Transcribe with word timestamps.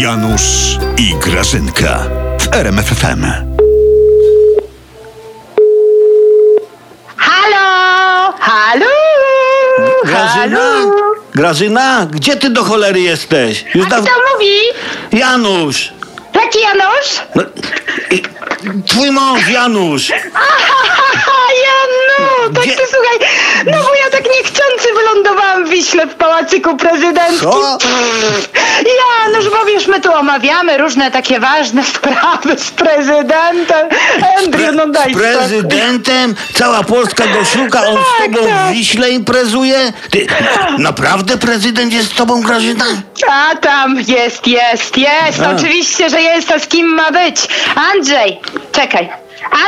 Janusz 0.00 0.78
i 0.98 1.14
Grażynka 1.14 1.98
w 2.40 2.54
RMFFM. 2.54 3.24
Halo! 7.16 8.32
Halo! 8.40 8.86
Grażyna? 10.04 10.58
Halo! 10.60 10.92
Grażyna? 11.34 12.06
Gdzie 12.10 12.36
ty 12.36 12.50
do 12.50 12.64
cholery 12.64 13.00
jesteś? 13.00 13.64
Już 13.74 13.86
A 13.86 13.88
kto 13.88 14.00
mówi? 14.32 14.56
Janusz! 15.12 15.92
Taki 16.32 16.60
Janusz? 16.60 17.20
No, 17.34 17.42
i- 18.10 18.22
twój 18.86 19.10
mąż 19.10 19.48
Janusz! 19.48 20.10
Ahaha, 20.34 21.42
Janu! 21.64 22.54
Tak 22.54 22.62
Gdzie- 22.64 22.76
ty 22.76 22.82
słuchaj, 22.90 23.28
no 23.66 23.72
bo 23.82 23.94
ja 23.94 24.10
tak 24.10 24.24
niechcący 24.24 24.88
wylądowałam 24.96 25.66
w 25.66 25.70
Wiśle 25.70 26.06
w 26.06 26.14
Pałacyku 26.14 26.76
Prezydenckim. 26.76 27.50
Co? 27.50 27.78
Wiesz, 29.34 29.39
my 30.00 30.04
tu 30.04 30.14
omawiamy 30.14 30.78
różne 30.78 31.10
takie 31.10 31.40
ważne 31.40 31.84
sprawy 31.94 32.58
z 32.58 32.70
prezydentem. 32.70 33.88
Andrew, 34.38 34.74
no 34.74 34.86
daj 34.86 35.14
Z 35.14 35.16
prezydentem? 35.16 36.34
Cała 36.54 36.82
Polska 36.82 37.26
go 37.26 37.44
szuka, 37.44 37.82
on 37.86 37.96
z 37.96 38.18
Tak, 38.18 38.26
tobą 38.26 38.48
tak. 38.48 38.66
w 38.66 38.72
Wiśle 38.72 39.10
imprezuje? 39.10 39.92
Ty, 40.10 40.26
naprawdę 40.78 41.38
prezydent 41.38 41.92
jest 41.92 42.12
z 42.12 42.14
tobą, 42.14 42.42
Grażyna? 42.42 42.84
A 43.30 43.56
tam 43.56 43.96
jest, 44.06 44.46
jest, 44.46 44.98
jest. 44.98 45.40
A. 45.40 45.56
Oczywiście, 45.56 46.10
że 46.10 46.22
jest, 46.22 46.50
a 46.50 46.58
z 46.58 46.66
kim 46.66 46.86
ma 46.86 47.10
być? 47.10 47.36
Andrzej, 47.92 48.40
czekaj. 48.72 49.08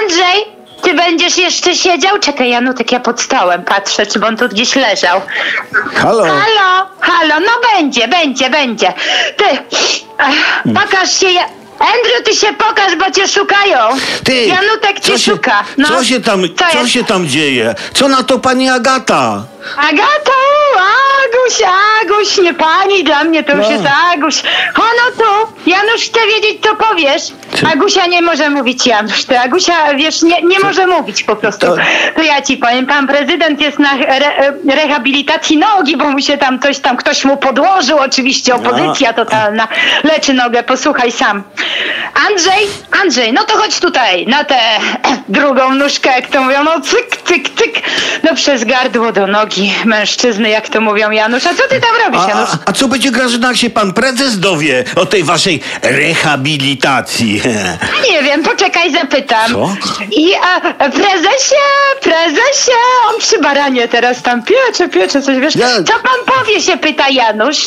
Andrzej, 0.00 0.44
ty 0.82 0.94
będziesz 0.94 1.38
jeszcze 1.38 1.74
siedział? 1.74 2.18
Czekaj, 2.18 2.50
Janutek, 2.50 2.92
ja 2.92 3.00
pod 3.00 3.20
stołem 3.20 3.64
patrzę, 3.64 4.06
czy 4.06 4.26
on 4.26 4.36
tu 4.36 4.48
gdzieś 4.48 4.76
leżał. 4.76 5.20
Halo? 5.94 6.22
Halo, 6.24 6.86
halo, 7.00 7.34
no 7.40 7.52
będzie, 7.74 8.08
będzie, 8.08 8.50
będzie. 8.50 8.92
Ty, 9.36 9.44
ach, 10.20 10.62
pokaż 10.74 11.20
się, 11.20 11.30
ja... 11.30 11.42
Andrew, 11.80 12.24
ty 12.24 12.34
się 12.34 12.46
pokaż, 12.52 12.96
bo 12.96 13.10
cię 13.10 13.28
szukają. 13.28 13.78
Ty, 14.24 14.46
Janutek 14.46 15.00
cię 15.00 15.18
się, 15.18 15.32
szuka. 15.32 15.64
No. 15.76 15.88
co 15.88 16.04
się 16.04 16.20
tam, 16.20 16.42
Co 16.56 16.64
co 16.72 16.88
się 16.88 17.04
tam 17.04 17.26
dzieje? 17.26 17.74
Co 17.94 18.08
na 18.08 18.22
to 18.22 18.38
pani 18.38 18.68
Agata? 18.68 19.44
Agato, 19.76 20.32
Aguś, 21.30 21.62
Aguś, 22.02 22.38
nie 22.38 22.54
pani, 22.54 23.04
dla 23.04 23.24
mnie 23.24 23.42
to 23.44 23.56
już 23.56 23.66
No. 23.66 23.72
jest 23.72 23.84
Aguś. 24.14 24.42
Ono 24.76 25.16
tu, 25.18 25.52
Janusz 25.70 26.02
chce 26.02 26.20
wiedzieć, 26.26 26.62
co 26.62 26.76
powiesz. 26.76 27.22
Co? 27.60 27.66
Agusia 27.72 28.06
nie 28.06 28.22
może 28.22 28.50
mówić, 28.50 28.86
Janusz. 28.86 29.24
Ty, 29.24 29.38
Agusia, 29.38 29.94
wiesz, 29.94 30.22
nie, 30.22 30.42
nie 30.42 30.58
może 30.60 30.86
mówić 30.86 31.22
po 31.24 31.36
prostu. 31.36 31.66
To- 31.66 31.76
To... 32.16 32.22
ja 32.22 32.42
ci 32.42 32.56
powiem, 32.56 32.86
pan 32.86 33.06
prezydent 33.06 33.60
jest 33.60 33.78
na 33.78 33.92
re, 33.94 34.52
rehabilitacji 34.74 35.56
nogi, 35.58 35.96
bo 35.96 36.04
mu 36.04 36.20
się 36.20 36.38
tam 36.38 36.60
coś 36.60 36.78
tam, 36.78 36.96
ktoś 36.96 37.24
mu 37.24 37.36
podłożył, 37.36 37.98
oczywiście 37.98 38.54
opozycja 38.54 39.12
totalna. 39.12 39.68
Leczy 40.04 40.34
nogę, 40.34 40.62
posłuchaj 40.62 41.12
sam. 41.12 41.42
Andrzej, 42.14 42.66
Andrzej, 43.02 43.32
no 43.32 43.44
to 43.44 43.56
chodź 43.58 43.80
tutaj, 43.80 44.26
na 44.26 44.44
tę 44.44 44.58
drugą 45.28 45.74
nóżkę, 45.74 46.10
jak 46.10 46.26
to 46.28 46.42
mówią, 46.42 46.64
no 46.64 46.80
cyk, 46.80 47.16
cyk, 47.24 47.48
cyk, 47.58 47.82
no 48.22 48.34
przez 48.34 48.64
gardło 48.64 49.12
do 49.12 49.26
nogi 49.26 49.72
mężczyzny, 49.84 50.48
jak 50.48 50.68
to 50.68 50.80
mówią 50.80 51.10
Janusz. 51.10 51.46
A 51.46 51.54
co 51.54 51.62
ty 51.68 51.80
tam 51.80 51.90
robisz, 52.04 52.20
A, 52.24 52.28
Janusz? 52.28 52.48
a, 52.66 52.70
a 52.70 52.72
co 52.72 52.88
będzie 52.88 53.10
Grażyna, 53.10 53.48
jak 53.48 53.56
się 53.56 53.70
pan 53.70 53.92
prezes 53.92 54.40
dowie 54.40 54.84
o 54.96 55.06
tej 55.06 55.24
waszej 55.24 55.60
rehabilitacji? 55.82 57.42
Nie 58.10 58.22
wiem, 58.22 58.42
poczekaj, 58.42 58.92
zapytam. 58.92 59.52
Co? 59.52 59.76
I 60.10 60.34
a, 60.34 60.60
prezesie, 60.90 61.60
prezesie, 62.00 62.72
on 63.08 63.20
przy 63.20 63.38
baranie 63.38 63.88
teraz 63.88 64.22
tam 64.22 64.42
piecze, 64.42 64.88
piecze 64.88 65.22
coś, 65.22 65.38
wiesz? 65.38 65.56
Ja- 65.56 65.82
Co 65.82 65.92
pan 65.92 66.36
powie, 66.38 66.60
się 66.60 66.76
pyta 66.78 67.08
Janusz. 67.08 67.58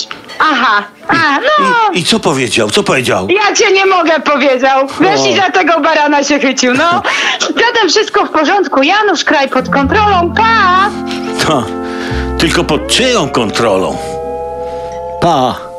Aha, 0.46 0.84
a, 1.08 1.40
no... 1.40 1.66
I, 1.94 2.00
I 2.00 2.06
co 2.06 2.20
powiedział? 2.20 2.70
Co 2.72 2.84
powiedział? 2.84 3.28
Ja 3.30 3.56
cię 3.56 3.72
nie 3.72 3.86
mogę, 3.86 4.20
powiedział. 4.20 4.88
Wiesz, 5.00 5.28
i 5.28 5.36
za 5.36 5.50
tego 5.52 5.80
barana 5.82 6.24
się 6.24 6.40
chycił, 6.40 6.74
no. 6.74 7.02
Zatem 7.66 7.90
wszystko 7.90 8.26
w 8.26 8.30
porządku. 8.30 8.84
Janusz, 8.84 9.24
kraj 9.24 9.50
pod 9.50 9.70
kontrolą, 9.70 10.34
pa! 10.38 10.90
To, 11.48 11.64
tylko 12.38 12.64
pod 12.64 12.88
czyją 12.88 13.30
kontrolą? 13.30 13.98
Pa. 15.22 15.73